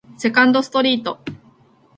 [0.17, 1.19] セカンドストリート